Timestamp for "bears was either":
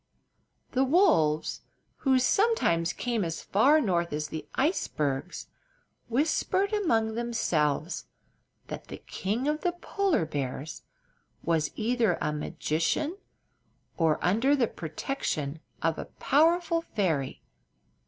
10.25-12.17